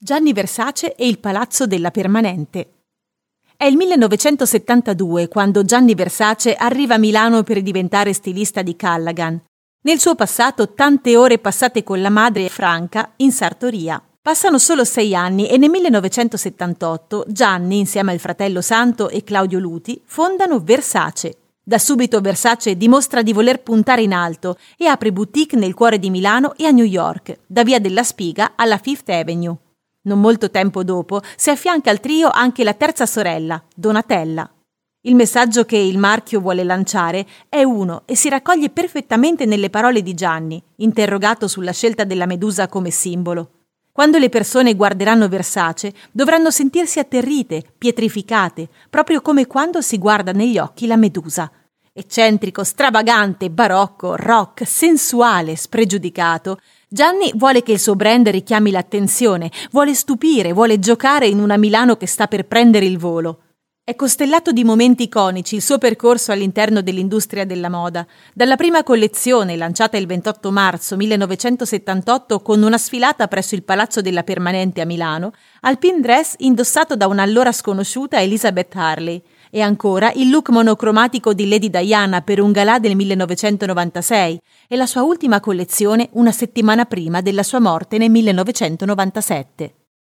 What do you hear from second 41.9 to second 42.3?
della